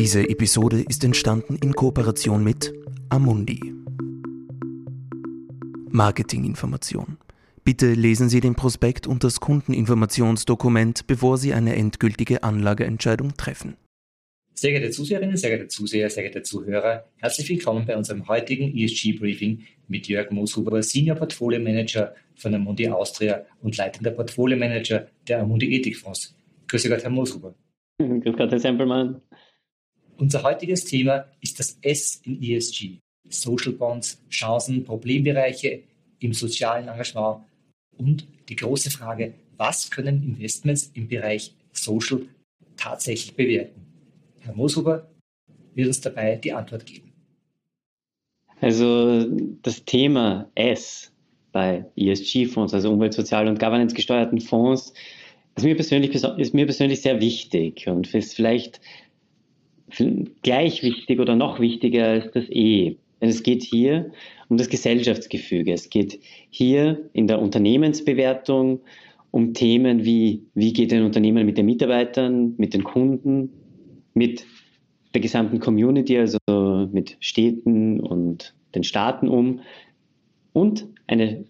[0.00, 2.72] Diese Episode ist entstanden in Kooperation mit
[3.08, 3.74] Amundi.
[5.90, 7.18] Marketinginformation.
[7.64, 13.76] Bitte lesen Sie den Prospekt und das Kundeninformationsdokument, bevor Sie eine endgültige Anlageentscheidung treffen.
[14.54, 19.64] Sehr geehrte Zuseherinnen, sehr geehrte Zuseher, sehr geehrte Zuhörer, herzlich willkommen bei unserem heutigen ESG-Briefing
[19.88, 25.74] mit Jörg Mooshuber, Senior Portfolio Manager von Amundi Austria und leitender Portfolio Manager der Amundi
[25.74, 26.36] Ethikfonds.
[26.68, 27.52] Grüße Gott, Herr Mooshuber.
[27.98, 29.20] Grüß Gott, Herr Sempelmann.
[30.18, 32.98] Unser heutiges Thema ist das S in ESG.
[33.28, 35.84] Social Bonds, Chancen, Problembereiche
[36.18, 37.44] im sozialen Engagement
[37.96, 42.22] und die große Frage, was können Investments im Bereich Social
[42.76, 43.80] tatsächlich bewirken?
[44.40, 45.08] Herr Mooshuber
[45.74, 47.12] wird uns dabei die Antwort geben.
[48.60, 49.24] Also
[49.62, 51.12] das Thema S
[51.52, 54.92] bei ESG-Fonds, also Umwelt-, Sozial- und Governance gesteuerten Fonds,
[55.56, 58.80] ist mir persönlich, ist mir persönlich sehr wichtig und ist vielleicht
[60.42, 62.96] gleich wichtig oder noch wichtiger ist das E.
[63.20, 64.12] Denn es geht hier
[64.48, 65.72] um das Gesellschaftsgefüge.
[65.72, 68.80] Es geht hier in der Unternehmensbewertung
[69.30, 73.50] um Themen wie, wie geht ein Unternehmen mit den Mitarbeitern, mit den Kunden,
[74.14, 74.46] mit
[75.14, 76.38] der gesamten Community, also
[76.92, 79.60] mit Städten und den Staaten um.
[80.52, 81.44] Und eine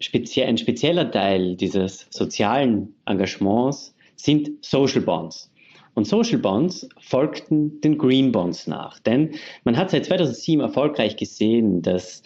[0.00, 5.49] spezie ein spezieller Teil dieses sozialen Engagements sind Social Bonds.
[6.00, 8.98] Und Social Bonds folgten den Green Bonds nach.
[9.00, 9.32] Denn
[9.64, 12.22] man hat seit 2007 erfolgreich gesehen, dass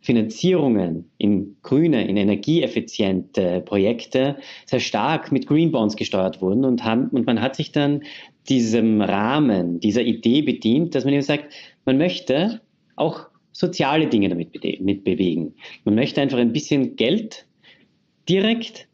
[0.00, 7.08] Finanzierungen in grüne, in energieeffiziente Projekte sehr stark mit Green Bonds gesteuert wurden und, haben,
[7.08, 8.02] und man hat sich dann
[8.48, 11.52] diesem Rahmen, dieser Idee bedient, dass man eben sagt,
[11.84, 12.62] man möchte
[12.96, 15.54] auch soziale Dinge damit mit bewegen.
[15.84, 17.44] Man möchte einfach ein bisschen Geld
[18.26, 18.88] direkt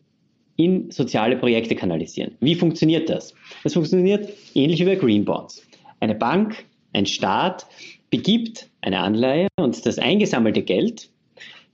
[0.57, 2.33] in soziale Projekte kanalisieren.
[2.41, 3.35] Wie funktioniert das?
[3.63, 5.67] Das funktioniert ähnlich wie bei Green Bonds.
[6.01, 7.67] Eine Bank, ein Staat
[8.11, 11.11] begibt eine Anleihe und das eingesammelte Geld,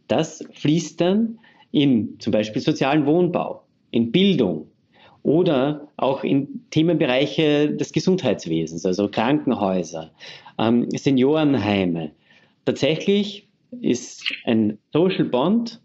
[0.08, 1.38] das fließt dann
[1.72, 4.66] in zum Beispiel sozialen Wohnbau, in Bildung
[5.22, 10.10] oder auch in Themenbereiche des Gesundheitswesens, also Krankenhäuser,
[10.58, 12.12] ähm, Seniorenheime.
[12.64, 13.46] Tatsächlich
[13.80, 15.80] ist ein Social Bond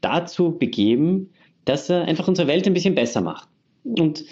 [0.00, 1.30] dazu begeben,
[1.64, 3.48] dass er einfach unsere Welt ein bisschen besser macht.
[3.84, 4.24] Und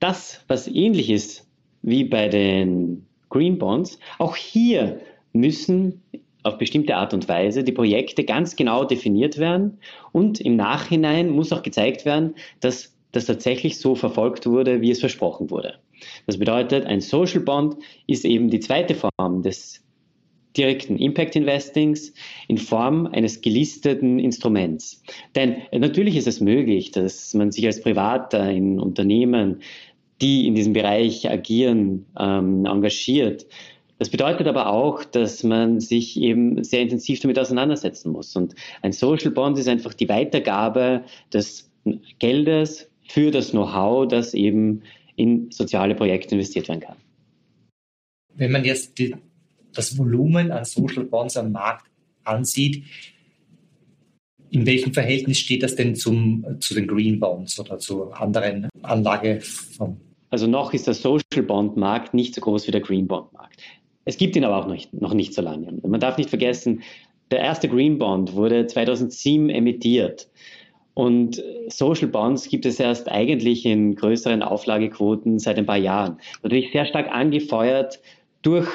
[0.00, 1.48] das, was ähnlich ist
[1.82, 5.00] wie bei den Green Bonds, auch hier
[5.32, 6.02] müssen
[6.42, 9.78] auf bestimmte Art und Weise die Projekte ganz genau definiert werden
[10.12, 15.00] und im Nachhinein muss auch gezeigt werden, dass das tatsächlich so verfolgt wurde, wie es
[15.00, 15.78] versprochen wurde.
[16.26, 19.82] Das bedeutet, ein Social Bond ist eben die zweite Form des
[20.56, 22.12] direkten Impact Investings
[22.48, 25.02] in Form eines gelisteten Instruments.
[25.34, 29.60] Denn natürlich ist es möglich, dass man sich als Privater in Unternehmen,
[30.20, 33.46] die in diesem Bereich agieren, ähm, engagiert.
[33.98, 38.34] Das bedeutet aber auch, dass man sich eben sehr intensiv damit auseinandersetzen muss.
[38.36, 41.70] Und ein Social Bond ist einfach die Weitergabe des
[42.18, 44.82] Geldes für das Know-how, das eben
[45.16, 46.96] in soziale Projekte investiert werden kann.
[48.34, 49.14] Wenn man jetzt die
[49.74, 51.86] das Volumen an Social Bonds am Markt
[52.24, 52.84] ansieht,
[54.50, 60.00] in welchem Verhältnis steht das denn zum, zu den Green Bonds oder zu anderen Anlageformen?
[60.30, 63.62] Also noch ist der Social Bond Markt nicht so groß wie der Green Bond Markt.
[64.04, 65.72] Es gibt ihn aber auch noch nicht, noch nicht so lange.
[65.82, 66.82] Man darf nicht vergessen,
[67.30, 70.28] der erste Green Bond wurde 2007 emittiert.
[70.94, 76.18] Und Social Bonds gibt es erst eigentlich in größeren Auflagequoten seit ein paar Jahren.
[76.42, 78.00] Natürlich sehr stark angefeuert
[78.42, 78.68] durch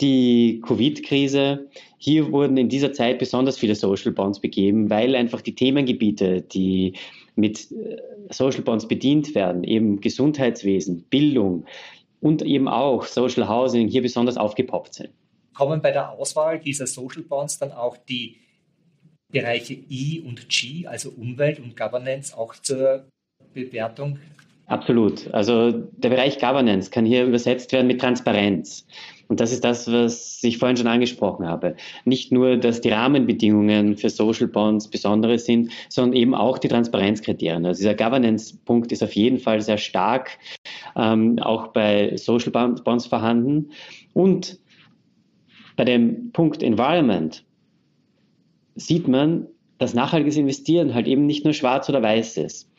[0.00, 1.68] die Covid-Krise.
[1.98, 6.94] Hier wurden in dieser Zeit besonders viele Social Bonds begeben, weil einfach die Themengebiete, die
[7.36, 7.96] mit äh,
[8.30, 11.64] Social Bonds bedient werden, eben Gesundheitswesen, Bildung
[12.20, 15.10] und eben auch Social Housing hier besonders aufgepoppt sind.
[15.54, 18.38] Kommen bei der Auswahl dieser Social Bonds dann auch die
[19.30, 23.04] Bereiche E und G, also Umwelt und Governance, auch zur
[23.52, 24.18] Bewertung?
[24.66, 25.32] Absolut.
[25.34, 28.86] Also der Bereich Governance kann hier übersetzt werden mit Transparenz.
[29.28, 31.76] Und das ist das, was ich vorhin schon angesprochen habe.
[32.04, 37.64] Nicht nur, dass die Rahmenbedingungen für Social Bonds besondere sind, sondern eben auch die Transparenzkriterien.
[37.64, 40.38] Also dieser Governance-Punkt ist auf jeden Fall sehr stark
[40.96, 43.70] ähm, auch bei Social Bonds vorhanden.
[44.12, 44.58] Und
[45.76, 47.44] bei dem Punkt Environment
[48.76, 49.46] sieht man,
[49.78, 52.70] dass nachhaltiges Investieren halt eben nicht nur schwarz oder weiß ist.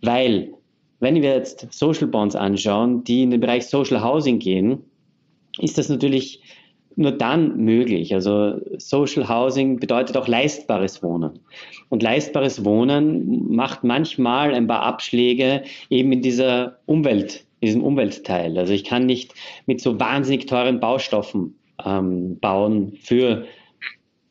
[0.00, 0.52] Weil,
[1.00, 4.82] wenn wir jetzt Social Bonds anschauen, die in den Bereich Social Housing gehen,
[5.58, 6.40] ist das natürlich
[6.96, 8.12] nur dann möglich.
[8.12, 11.38] Also Social Housing bedeutet auch leistbares Wohnen.
[11.88, 18.56] Und leistbares Wohnen macht manchmal ein paar Abschläge eben in dieser Umwelt in diesem Umweltteil.
[18.56, 19.34] Also ich kann nicht
[19.66, 23.46] mit so wahnsinnig teuren Baustoffen ähm, bauen für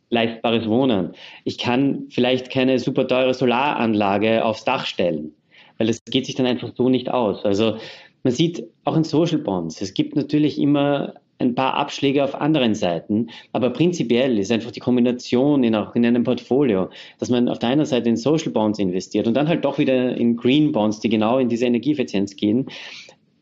[0.09, 1.13] leistbares Wohnen.
[1.43, 5.33] Ich kann vielleicht keine super teure Solaranlage aufs Dach stellen,
[5.77, 7.45] weil das geht sich dann einfach so nicht aus.
[7.45, 7.77] Also
[8.23, 12.73] man sieht auch in Social Bonds, es gibt natürlich immer ein paar Abschläge auf anderen
[12.73, 16.89] Seiten, aber prinzipiell ist einfach die Kombination in, auch in einem Portfolio,
[17.19, 20.15] dass man auf der einen Seite in Social Bonds investiert und dann halt doch wieder
[20.15, 22.67] in Green Bonds, die genau in diese Energieeffizienz gehen,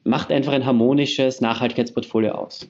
[0.03, 2.69] macht einfach ein harmonisches Nachhaltigkeitsportfolio aus.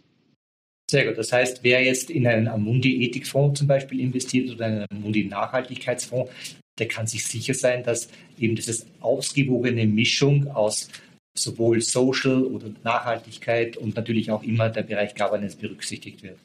[0.90, 1.18] Sehr gut.
[1.18, 6.30] Das heißt, wer jetzt in einen Amundi-Ethikfonds zum Beispiel investiert oder in einen Amundi-Nachhaltigkeitsfonds,
[6.78, 10.90] der kann sich sicher sein, dass eben diese ausgewogene Mischung aus
[11.38, 16.38] sowohl Social oder Nachhaltigkeit und natürlich auch immer der Bereich Governance berücksichtigt wird.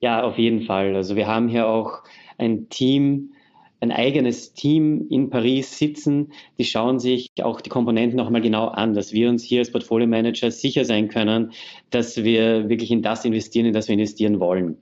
[0.00, 0.94] Ja, auf jeden Fall.
[0.94, 2.02] Also wir haben hier auch
[2.36, 3.32] ein Team,
[3.80, 8.68] ein eigenes Team in Paris sitzen, die schauen sich auch die Komponenten noch einmal genau
[8.68, 11.52] an, dass wir uns hier als Portfolio Manager sicher sein können,
[11.90, 14.76] dass wir wirklich in das investieren, in das wir investieren wollen.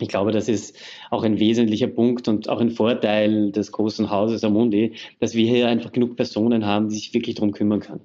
[0.00, 0.76] Ich glaube, das ist
[1.10, 5.68] auch ein wesentlicher Punkt und auch ein Vorteil des großen Hauses Amundi, dass wir hier
[5.68, 8.00] einfach genug Personen haben, die sich wirklich darum kümmern können.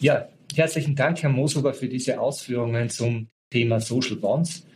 [0.00, 4.66] Ja, herzlichen Dank, Herr Mosober, für diese Ausführungen zum Thema Social Bonds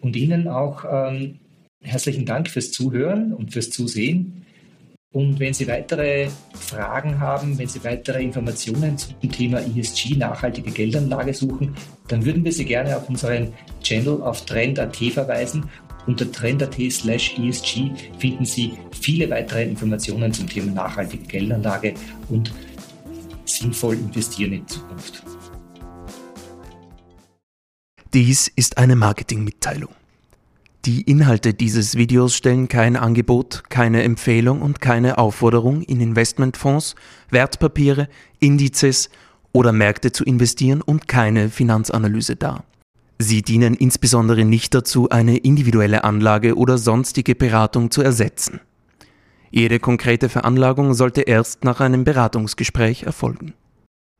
[0.00, 1.38] und Ihnen auch ähm,
[1.82, 4.44] herzlichen Dank fürs Zuhören und fürs Zusehen.
[5.12, 11.34] Und wenn Sie weitere Fragen haben, wenn Sie weitere Informationen zum Thema ESG, nachhaltige Geldanlage
[11.34, 11.74] suchen,
[12.06, 13.52] dann würden wir Sie gerne auf unseren
[13.82, 15.68] Channel auf Trend.at verweisen.
[16.06, 21.94] Unter trend.at slash ESG finden Sie viele weitere Informationen zum Thema nachhaltige Geldanlage
[22.28, 22.52] und
[23.44, 25.24] sinnvoll investieren in Zukunft.
[28.14, 29.90] Dies ist eine Marketingmitteilung.
[30.86, 36.94] Die Inhalte dieses Videos stellen kein Angebot, keine Empfehlung und keine Aufforderung, in Investmentfonds,
[37.28, 39.10] Wertpapiere, Indizes
[39.52, 42.64] oder Märkte zu investieren und keine Finanzanalyse dar.
[43.18, 48.60] Sie dienen insbesondere nicht dazu, eine individuelle Anlage oder sonstige Beratung zu ersetzen.
[49.50, 53.52] Jede konkrete Veranlagung sollte erst nach einem Beratungsgespräch erfolgen.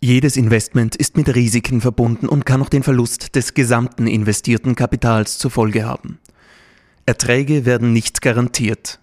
[0.03, 5.39] Jedes Investment ist mit Risiken verbunden und kann auch den Verlust des gesamten investierten Kapitals
[5.39, 6.19] zur Folge haben.
[7.11, 9.01] Erträge werden nicht garantiert.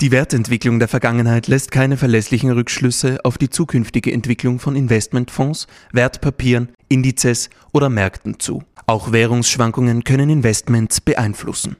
[0.00, 6.70] Die Wertentwicklung der Vergangenheit lässt keine verlässlichen Rückschlüsse auf die zukünftige Entwicklung von Investmentfonds, Wertpapieren,
[6.88, 8.64] Indizes oder Märkten zu.
[8.88, 11.76] Auch Währungsschwankungen können Investments beeinflussen.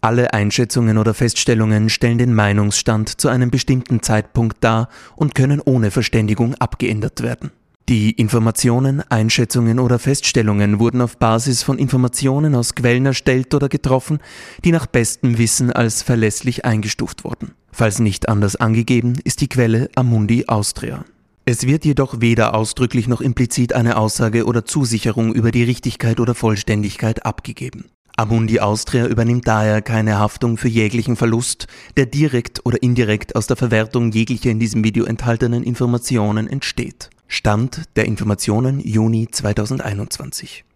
[0.00, 5.92] Alle Einschätzungen oder Feststellungen stellen den Meinungsstand zu einem bestimmten Zeitpunkt dar und können ohne
[5.92, 7.52] Verständigung abgeändert werden.
[7.88, 14.20] Die Informationen, Einschätzungen oder Feststellungen wurden auf Basis von Informationen aus Quellen erstellt oder getroffen,
[14.64, 17.52] die nach bestem Wissen als verlässlich eingestuft wurden.
[17.72, 21.04] Falls nicht anders angegeben, ist die Quelle Amundi Austria.
[21.44, 26.36] Es wird jedoch weder ausdrücklich noch implizit eine Aussage oder Zusicherung über die Richtigkeit oder
[26.36, 27.86] Vollständigkeit abgegeben.
[28.16, 33.56] Amundi Austria übernimmt daher keine Haftung für jeglichen Verlust, der direkt oder indirekt aus der
[33.56, 37.10] Verwertung jeglicher in diesem Video enthaltenen Informationen entsteht.
[37.34, 40.66] Stand der Informationen Juni 2021.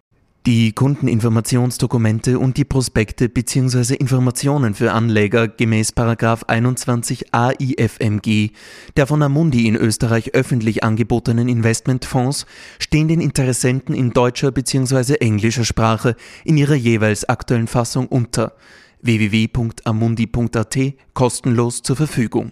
[0.47, 3.93] Die Kundeninformationsdokumente und die Prospekte bzw.
[3.93, 8.53] Informationen für Anleger gemäß 21 AIFMG
[8.95, 12.47] der von Amundi in Österreich öffentlich angebotenen Investmentfonds
[12.79, 15.17] stehen den Interessenten in deutscher bzw.
[15.19, 18.53] englischer Sprache in ihrer jeweils aktuellen Fassung unter
[19.03, 20.77] www.amundi.at
[21.13, 22.51] kostenlos zur Verfügung.